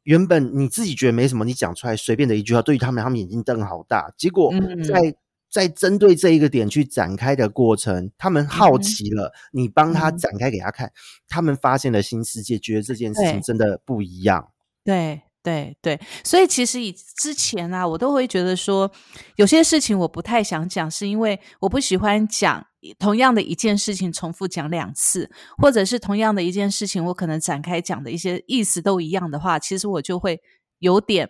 [0.02, 4.12] 原本你自己觉得没什么，你讲出来随便的一句话，对于他们，他们眼睛瞪好大。
[4.18, 5.14] 结果嗯在、
[5.48, 10.90] 在针对这一个点去展开的过程，他们好嗯奇了，你帮他嗯展开给他看，
[11.28, 14.50] 他们发现了新世界，觉得这件事情真的不一样。
[14.82, 18.90] 对对对，所以其实以之前啊，我都会觉得说，
[19.36, 22.66] 有些事情我不太想讲，是因为我不喜欢讲
[22.98, 30.40] 同样的一件事情重复讲两次，或者是同样的一件事情，我可能展开讲的一些意思都一样的话，其实我就会
[30.78, 31.28] 有点。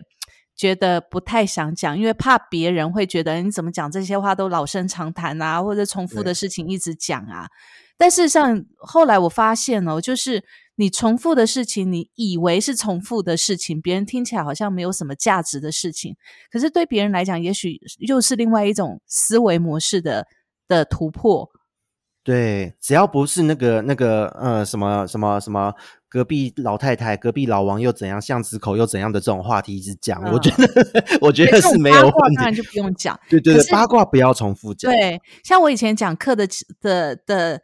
[0.57, 7.45] 觉得不太想讲，因为怕别人会觉得你怎么讲这些话都老生常谈啊，或者重复的事情一直讲啊。
[7.97, 10.41] 但事实上，后来我发现哦，就是
[10.75, 16.15] 你重复的事情，你以为是重复的事情，别人听起来好像没有什么价值的事情，
[16.51, 20.27] 可是对别人来讲，也许又是另外一种思维模式的
[20.67, 21.49] 的突破。
[22.23, 25.71] 对，只要不是那个那个呃什么什么什么
[26.09, 30.65] 隔壁老太太、隔壁老王又怎样，巷子口又怎样的这种话题一直讲，我觉得
[31.21, 32.11] 我觉得是没有问题。
[32.11, 33.19] 八卦当然就不用讲。
[33.29, 34.91] 对对对，八卦不要重复讲。
[34.91, 36.47] 对，像我以前讲课的
[36.81, 37.61] 的的的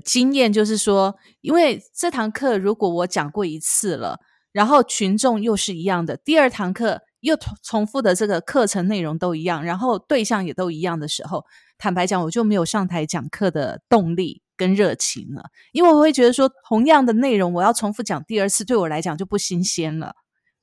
[0.00, 4.18] 经验，就是说，因为这堂课如果我讲过一次了，
[4.52, 11.44] 然后群众又是一样的，第二堂课又重重复的这个课程内容都一样，然后对象也都一样的时候，
[11.76, 20.14] 坦白讲，我就没有上台讲课的动力跟热情了，因为我会觉得说，同样的内容我要重复讲第二次，对我来讲就不新鲜了。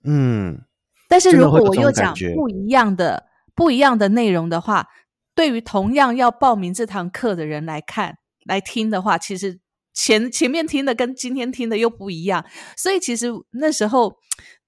[0.03, 0.61] 嗯，
[1.07, 4.87] 但是如果我又讲不一样的不一样的内容的话，
[5.35, 9.59] 对于同样要报名这堂课的人来看来听的话，其实
[9.93, 12.45] 前前面听的跟今天听的又不一样，
[12.77, 14.17] 所以其实那时候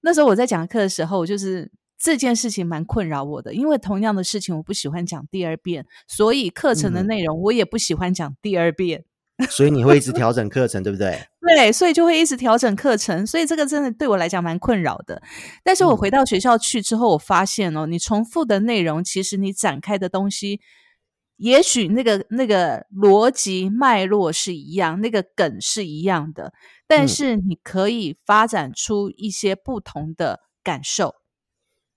[0.02, 9.04] 那时候我在讲课的时候，就是这件事情蛮困扰我的，因为同样的事情我不喜欢讲第二遍，所以课程的嗯内容我也不喜欢讲第二遍。
[9.50, 11.18] 所以你会一直 调整课程，对不对？
[11.42, 15.20] 对，所以就会一直调整课程，所以这个真的对我来讲蛮困扰的。
[15.64, 20.60] 但是我嗯回到学校去之后，我发现哦，你重复的内容，其实你展开的东西，
[21.36, 26.52] 也许那个那个逻辑脉络是一样，那个梗是一样的，
[26.86, 31.14] 但嗯是你可以发展出一些不同的感受。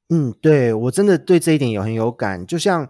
[0.09, 2.89] 嗯，对我真的对这一点有很有感，就像。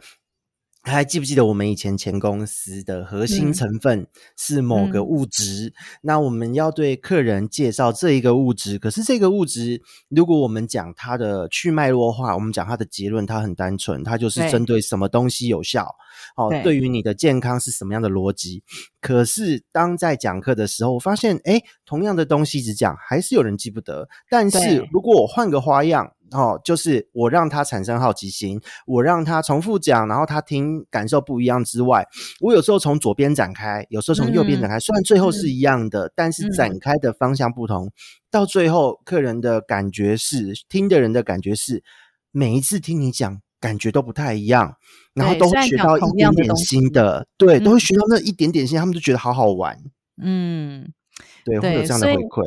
[0.88, 5.73] 还记不记得我们以前前公司的核心嗯成分是某个嗯物质？
[6.02, 15.95] 那我们要对客人介绍这一个物质，可是这个物质，如果我们讲它的去脉络化，我们讲它的结论，它很单纯，它就是对针对什么东西有效。
[16.36, 18.63] 哦，对对于你的健康是什么样的逻辑？
[19.00, 24.08] 可是当在讲课的时候，我发现，哎，同样的东西只讲，还是有人记不得。
[24.30, 32.06] 但是如果我换个花样，哦，就是我让他产生好奇心，我让他重复讲，然后他听感受不一样之外，
[32.42, 37.92] 我有时候从左边展开，有时候从右边展开，虽然最后是一样的，但是嗯展开的方向不同，
[38.30, 41.84] 到最后客人的感觉是，听的人的感觉是，
[42.32, 43.42] 每一次听你讲。
[43.60, 44.76] 感觉都不太一样，
[45.16, 49.76] 然后都会学到一点点新的，对，都会嗯学到那一点点新，他们就觉得好好玩，
[50.22, 50.88] 嗯，
[51.44, 52.44] 对，会有这样的回馈。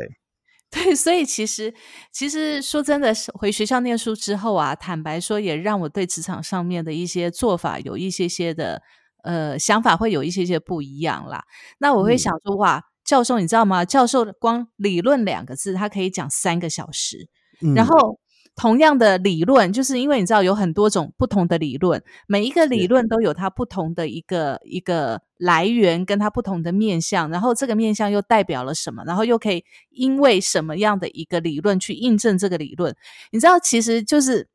[0.70, 1.74] 对，所以其实
[2.12, 8.82] 其实说真的，回学校念书之后啊，坦白说，也让我对职场上面的一些做法有一些些的
[9.24, 11.44] 呃想法，会有一些些不一样啦。
[11.78, 13.84] 那我会嗯想说，哇，教授你知道吗？
[13.84, 17.28] 教授光理论两个字，他可以讲三个小时，
[17.74, 18.20] 然嗯后。
[18.60, 32.94] 同样的理论，就是因为你知道有很多种不同的理论，每一个理论都有它不同的一个一个来源，跟它不同的面向，然后这个面向又代表了什么，然后又可以因为什么样的一个理论去印证这个理论。
[33.30, 34.46] 你知道，其实就是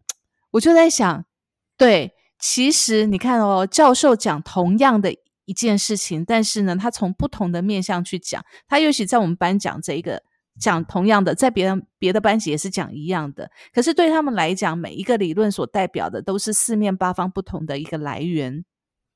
[0.52, 1.26] 我就在想，
[1.76, 5.16] 对，其实你看哦，教授讲同样的
[5.46, 10.22] 一件事情，但是呢，他从不同的面向去讲，他尤其在我们班讲这一个。
[10.60, 18.64] 讲同样的，在别人别的班级也是讲一样的，可是对他们来讲，每一个理论所代表的都是四面八方不同的一个来源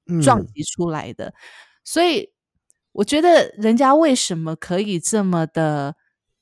[0.07, 0.21] 嗯。
[0.21, 1.33] 撞击出来的。
[1.83, 2.29] 所以
[2.91, 5.95] 我觉得人家为什么可以这么的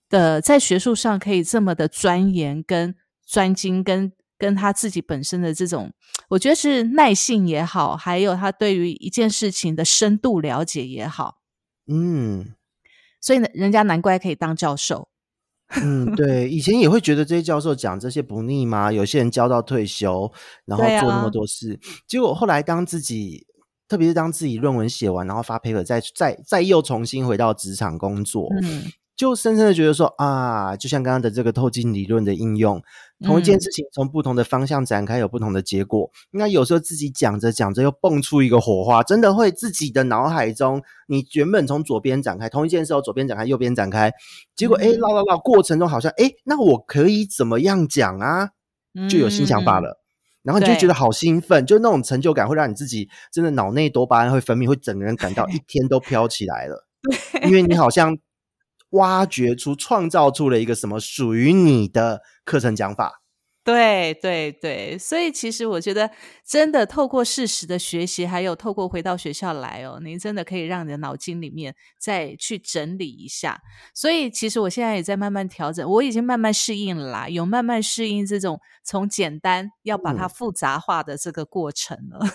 [0.09, 2.95] 的在学术上可以这么的钻研跟
[3.25, 5.91] 专精，跟跟他自己本身的这种，
[6.29, 11.39] 我觉得是耐性也好，还有他对于一件事情的深度了解也好，
[11.87, 12.53] 嗯
[13.21, 15.09] 所以呢，人家难怪可以当教授。
[15.83, 18.89] 嗯，对，以前也会觉得这些教授讲这些不腻吗？
[18.89, 20.31] 有些人教到退休，
[20.63, 23.45] 然后做那么多事，结果后来当自己，
[23.85, 28.83] 特别是当自己论文写完，然后发 paper，再再再又重新回到职场工作，嗯
[29.17, 32.81] 就深深的觉得说啊，就像刚刚的这个透镜理论的应用，
[33.23, 36.11] 同一件嗯事情从不同的方向展开，有不同的结果。
[36.31, 44.13] 那有时候自己讲着讲着又蹦出一个火花，真的会自己的脑海中，你原本从左边展开同一件事，哦，左边展开，右边展开，
[44.55, 48.51] 结果哎嗯唠唠唠，过程中好像哎，那我可以怎么样讲啊？
[49.09, 50.01] 就有新想法嗯了。
[50.43, 56.87] 然后你就觉得好兴奋，就那种成就感会让你自己真的脑内多巴胺会分泌，会整个人感到 一天都飘起来了。
[57.43, 58.17] 因为你好像
[58.91, 63.21] 挖掘出、创造出了一个什么属于你的课程讲法。
[63.63, 66.09] 对对对，所以其实我觉得，
[66.47, 73.59] 真的透过事实的学习，还有透过回到学校来哦，您真的可以让你的脑筋里面再去整理一下。
[73.93, 82.25] 所以其实我现在也在慢慢调整，我已经慢慢适应了啦，有慢慢适应这种从简单要把它嗯复杂化的这个过程了。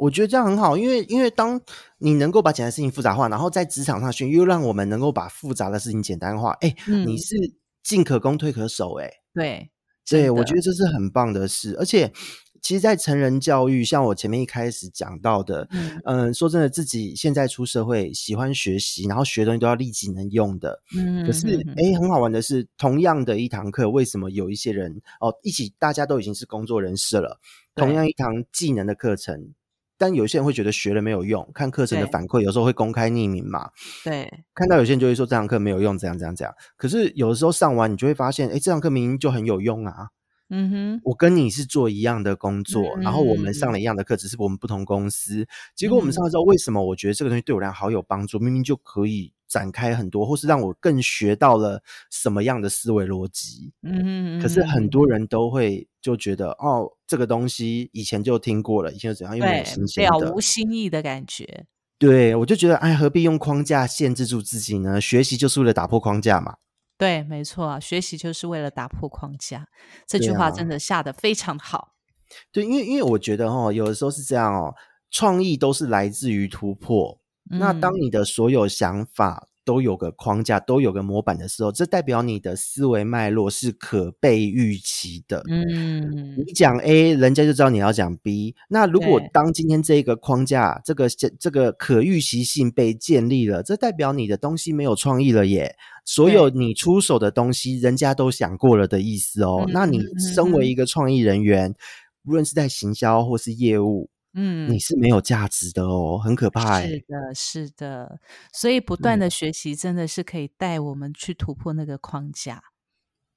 [0.00, 1.60] 我觉得这样很好，因为因为当
[1.98, 7.06] 你能够把简单的事情复杂化，然后在职场上学，又让我们能够把复杂的事情简单化，哎、嗯。
[7.06, 7.34] 你是
[7.82, 9.70] 进可攻退可守、哎，对，
[10.08, 12.12] 对，我觉得这是很棒的事，而且。
[12.62, 15.98] 其实，在成人教育，像我前面一开始讲到的，嗯。
[16.04, 27.40] 嗯，说真的，自己现在出社会，喜欢学习，然后学东西都要立即能用的，嗯，可是嗯，嗯诶，很好玩的是，同样的一堂课，为什么有一些人哦，一起大家都已经是工作人士了，
[27.74, 27.94] 同对。
[27.96, 29.54] 样一堂技能的课程，
[30.00, 33.68] 但有些人会觉得学了没有用，看课程的反馈，有时候会公开匿名嘛，
[34.02, 36.54] 对看到有些人就会说这堂课没有用，怎样怎样怎样。
[36.78, 40.08] 可是有的时候上完，你就会发现，哎，这堂课明明就很有用啊。
[40.48, 45.46] 嗯哼，我跟你是做一样的工作，然后我们上嗯了一样的课，只是我们不同公司。
[45.76, 48.38] 结果我们嗯上了之后，为什么我觉得这个东西对我来讲好有帮助？
[48.38, 53.72] 明明就可以展开很多，或是让我更学到了什么样的思维逻辑。
[53.82, 60.40] 嗯哼，可是很多人都会就觉得，哦，这个东西以前就听过了，以前就怎样，因为没有对新鲜的了无。
[60.40, 61.66] 新意的感觉。
[61.98, 64.98] 对，我就觉得，哎，何必用框架限制住自己呢？
[65.00, 66.56] 学习就是为了打破框架嘛。
[66.96, 69.66] 对，没错啊，学习就是为了打破框架。
[70.06, 71.94] 这句话真的下的非常好。
[72.52, 74.74] 对，因为因为我觉得哦，有的时候是这样哦，
[75.10, 77.19] 创意都是来自于突破。
[77.50, 85.44] 那当嗯你的所有想法都有个框架，都有个模板的时候，这代表你的思维脉络是可被预期的。
[85.48, 88.56] 嗯，你讲 A，人家就知道你要讲 B。
[88.68, 95.76] 那如果当今天这一个框架、这个这个可预期性被建立了，这代表你的东西没有创意了耶。
[96.04, 99.64] 所有你出手的东西，人家都想过了的意思哦。
[99.66, 100.00] 嗯那你
[100.34, 101.74] 身为嗯一个创意人员，
[102.24, 106.88] 无论是在行销或是业务，嗯你，是没有价值的哦，很可怕欸。
[106.88, 108.20] 是的，是的。
[108.52, 112.62] 所以不断嗯的学习真的是可以带我们去突破那个框架，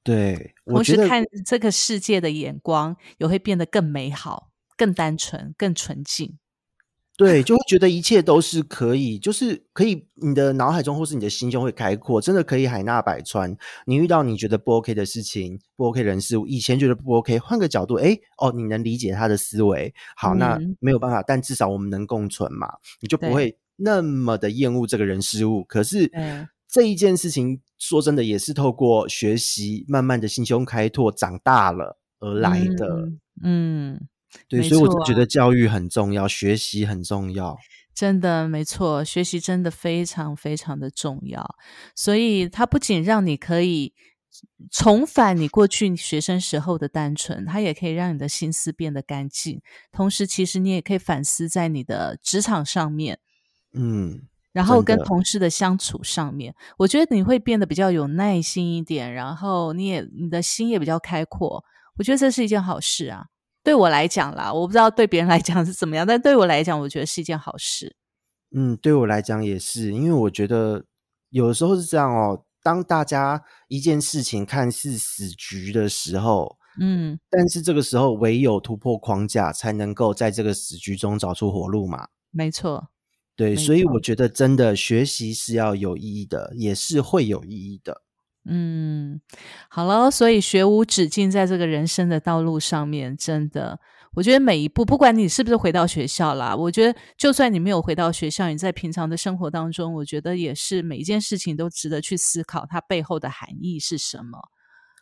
[0.04, 6.38] 对，同时看这个世界的眼光也会变得更美好、更单纯、更纯净。
[7.18, 13.55] 对，就会觉得一切都是可以，就是可以，你的脑海中或是你的心胸会开阔，真的可以海纳百川。
[13.86, 22.68] 你遇到你觉得不 OK 的事情，不 OK 的人事物，以前觉得不 OK，换个角度，哎，哦，你能理解他的思维，好，那嗯没有办法，但至少我们能共存嘛，
[22.99, 25.64] 你就不对会那么的厌恶这个人事物。
[25.66, 32.88] 可是对这一件事情，说真的，也是透过学习，慢慢的心胸开拓，长大了而来的。
[32.88, 34.07] 嗯嗯，
[34.48, 37.58] 对，所以我就觉得教育很重要，学习很重要。
[37.96, 41.56] 真的没错，学习真的非常非常的重要。
[41.96, 43.94] 所以它不仅让你可以
[44.72, 49.62] 重返你过去学生时候的单纯，它也可以让你的心思变得干净。
[49.92, 53.20] 同时，其实你也可以反思在你的职场上面，
[53.74, 61.64] 嗯，然后跟同事的相处上面，我觉得你会变得比较有耐心一点，然后你也你的心也比较开阔。
[61.98, 63.28] 我觉得这是一件好事啊。
[63.64, 67.95] 对我来讲啦，我不知道对别人来讲是怎么样，但对我来讲，我觉得是一件好事。
[68.55, 70.86] 嗯，对我来讲也是，因为我觉得
[71.30, 72.45] 有的时候是这样哦。
[72.61, 82.07] 当大家一件事情看似死局的时候，嗯，但是这个时候唯有突破框架，才能够在这个死局中找出活路嘛。
[82.32, 82.88] 没错，
[83.36, 88.01] 对，所以我觉得真的学习是要有意义的，也是会有意义的。
[88.46, 89.22] 嗯，
[89.70, 93.80] 好了，所以学无止境，在这个人生的道路上面，真的，
[94.16, 104.38] 我觉得每一步，不管你是不是回到学校啦，我觉得就算你没有回到学校，你在平常的生活当中，我觉得也是每一件事情都值得去思考它背后的含义是什么。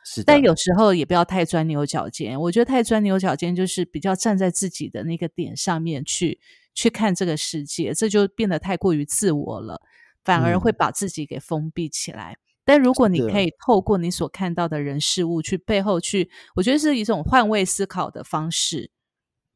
[0.05, 2.39] 是，但有时候也不要太钻牛角尖。
[2.39, 6.39] 我觉得太钻牛角尖，就是比较站在自己的那个点上面去
[6.73, 9.81] 去看这个世界，这就变得太过于自我了，
[10.23, 12.37] 反而会嗯把自己给封闭起来。
[12.71, 18.91] 但如果你可以透过你所看到的人事物去背后去，我觉得是一种换位思考的方式，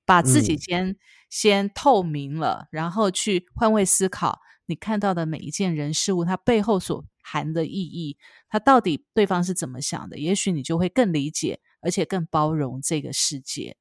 [0.06, 0.98] 把自己嗯先、
[1.30, 8.18] 先透明了，然后去换位思考你看到的每一件人事物，它背后所含的意义，
[8.50, 13.78] 它到底对方是怎么想的，也许你就会更理解，而且更包容这个世界。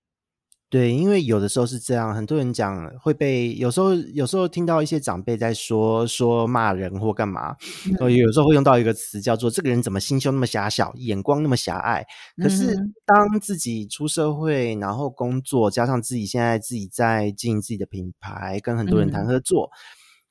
[0.75, 7.55] 对，因为有的时候是这样，很多人讲会被有时候有时候听到一些长辈在说说骂人或干嘛，
[8.01, 12.05] 呃，有时候会用到一个词叫做“这个人怎么心胸那么狭小，眼光那么狭隘”。
[12.43, 19.70] 可是嗯当自己出社会，然后工作，加上自己现在自己在经营自己的品牌，跟很多人谈嗯合作，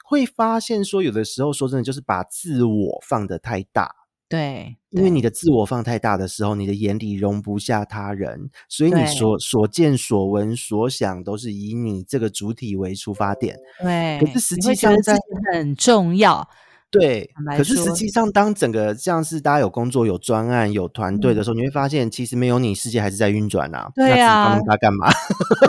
[0.03, 4.02] 会发现说，有的时候说真的，就是把自我放得太大。
[4.33, 13.55] 对，因为你的自我放太大的时候，你的眼里容不下他人，所以你所所见所闻所想都是以你这个主体为出发点。
[13.79, 16.49] 对，可是实你际上在会觉得自己很重要。
[16.89, 23.91] 对可是实说际上，当整个像是大家有工作、有专案、有团队的嗯时候，你会发现，其实没有你，世界还是在运转啊。
[23.93, 25.11] 对那自己放那啊么大干嘛？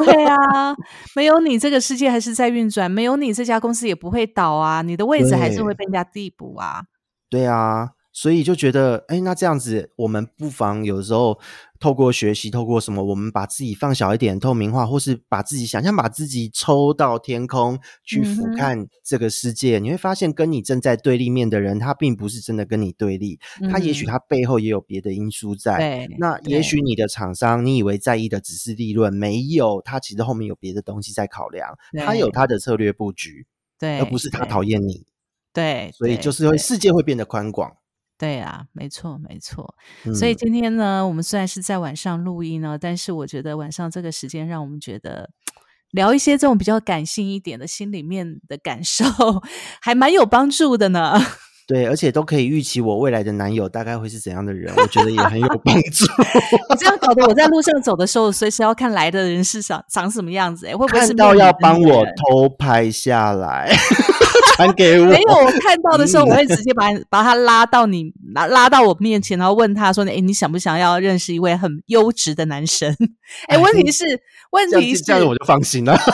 [0.07, 0.75] 对啊，
[1.15, 6.85] 没有你，这个世界还是在运转；没有你，这家公司也不会倒啊，你的位置还是会对被人家递补啊。
[7.31, 11.37] 对啊，所以就觉得，哎，那这样子，我们不妨有时候
[11.81, 24.09] 透过学习，透过什么，我们把自己放小一点，透明化，或是把自己想象把自己抽到天空去俯瞰这个世界，你会发现，跟你正在对立面的人，他并不是真的跟你对立，他也许嗯。
[24.15, 25.77] 他背后也有别的因素在。
[25.77, 33.45] 对，那也许你的厂商，你以为在意的只是利润，没有，他其实后面有别的东西在考量，他有他的策略布局，
[33.77, 35.05] 对，而不是他讨厌你，
[35.53, 37.77] 对，所以就是会世界会变得宽广。
[38.25, 39.75] 对啊，没错，没错。
[40.14, 45.29] 所以嗯今天呢，我们虽然是在晚上录音呢，但是我觉得晚上这个时间让我们觉得
[45.91, 49.05] 聊一些这种比较感性一点的心里面的感受，
[49.83, 51.20] 还蛮有帮助的呢。
[51.66, 56.07] 对，而且都可以预期我未来的男友大概会是怎样的人，我觉得也很有帮助。
[56.70, 63.70] 你这样搞得我在路上走的时候，随时要看来的人是长长什么样子、欸，会不会是看到要帮我偷拍下来，
[64.55, 65.07] 传给我。
[65.07, 72.97] 没有，我看到的时候，嗯 我会直接把把他拉到你拉拉到我面前，然后问他说：“哎，你想不想要认识一位很优质的男生？”
[73.49, 74.05] 哎，问题是，
[74.51, 75.97] 问题是，这样子我就放心了。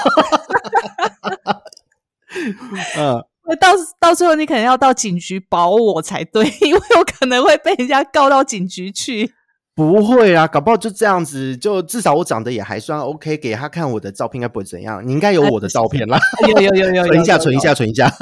[2.97, 3.23] 嗯，
[3.61, 3.69] 到
[3.99, 9.33] 到最后你可能要到警局保我才对，因为我可能会被人家告到警局去。
[9.81, 15.03] 不会啊，搞不好就这样子，就至少我长得也还算 OK，给他看我的照片应该不会怎样。
[15.03, 17.59] 你应该有我的照片啦，有有有有存一下，存一。
[17.59, 18.13] 下，存一下。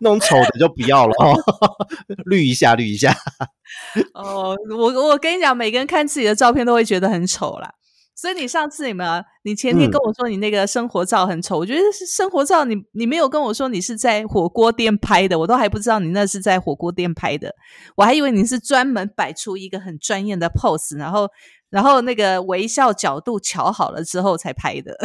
[0.00, 1.38] 那种丑的就不要了哦，
[2.26, 3.16] 绿一下，绿一下。
[4.12, 7.74] 哦，我我跟你讲，每个人看自己的照片都会觉得很丑啦。
[8.18, 17.54] 所以你上次你们，你前天嗯跟我说你那个生活照很丑，我觉得是生活照你你没有跟我说你是在火锅店拍的，我都还不知道你那是在火锅店拍的，
[17.96, 21.28] 我还以为你是专门摆出一个很专业的 pose，然后
[21.70, 24.98] 然后那个微笑角度瞧好了之后才拍的。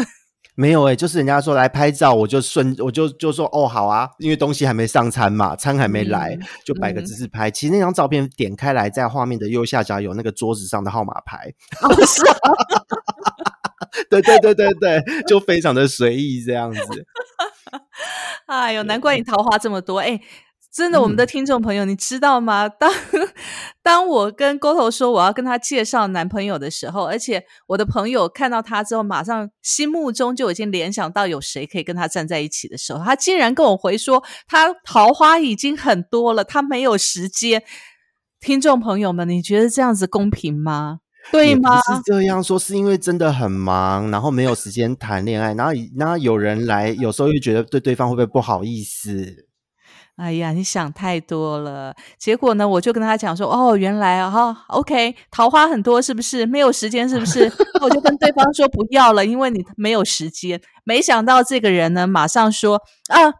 [0.56, 7.50] 没有诶、就是人家说来拍照，我就顺我就就说哦好啊，因为东西还没上餐嘛，餐还没来，嗯就摆个嗯姿势拍。
[7.50, 12.36] 其实那张照片点开来，在画面的右下角有那个桌子上的号码牌，哦，是啊
[14.10, 16.80] 对对对对对，就非常的随意这样子。
[18.46, 20.00] 哎呦，难怪你桃花这么多！
[20.00, 20.20] 哎，
[20.74, 22.68] 真的，我们的嗯听众朋友，你知道吗？
[22.68, 22.92] 当
[23.84, 37.62] 当我跟沟头说我要跟他介绍男朋友的时候，而且我的朋友看到他之后，马上心目中就已经联想到有谁可以跟他站在一起的时候，他竟然跟我回说，他桃花已经很多了，他没有时间。
[38.40, 41.00] 听众朋友们，你觉得这样子公平吗？
[41.32, 41.78] 对也不吗？
[41.82, 49.48] 是这样说，是因为真的很忙，然后没有时间谈恋爱，然后然后有人来，有时候又觉得对对方会不会不好意思？
[50.16, 51.96] 哎呀，你想太多了。
[52.20, 56.46] 结果呢，我就跟他讲说，哦，原来啊，哈，OK，桃花很多是不是？
[56.46, 57.52] 没有时间是不是？
[57.82, 60.62] 我就跟对方说不要了，因为你没有时间。
[60.84, 62.76] 没想到这个人呢，马上说
[63.10, 63.34] 啊，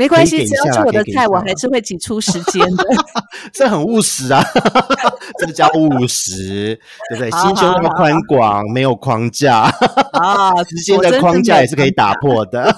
[0.00, 2.84] 没关系，只要是我的菜，我还是会挤出时间的。
[3.52, 4.42] 这很务实啊，
[5.38, 6.74] 这叫务实，
[7.10, 7.30] 对不对？
[7.30, 9.70] 心胸要好好宽广，没有框架，
[10.12, 12.74] 啊， 时间的框架也是可以打破的。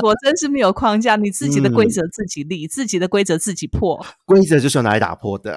[0.00, 4.04] 果真是没有框架，你自己的规嗯则自己立，自己的规则自己破。
[4.24, 5.56] 规则就是用拿来打破的。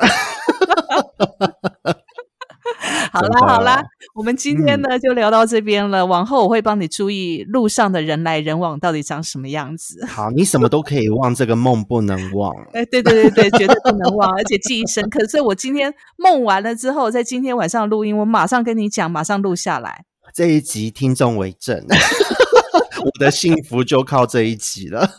[3.11, 3.83] 好啦好啦，
[4.13, 6.05] 我们今天呢、就聊到这边了。
[6.05, 10.05] 往后我会帮你注意路上的人来人往到底长什么样子。
[10.05, 12.53] 好，你什么都可以忘，这个梦不能忘。
[12.73, 15.25] 哎，对对对对，绝对不能忘，而且记忆深刻。
[15.27, 20.05] 所以我今天梦完了之后，在今天晚上录音，我马上跟你讲，马上录下来。
[20.33, 21.85] 这一集听众为证，
[23.03, 25.09] 我的幸福就靠这一集了。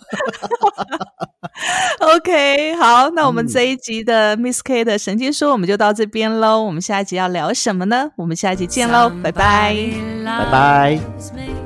[2.16, 6.62] OK，好，那我们嗯这一集的 Miss K 的神经说我们就到这边喽。
[6.62, 8.10] 我们下一集要聊什么呢？
[8.16, 9.74] 我们下一集见喽，拜拜。
[10.24, 11.65] 拜拜。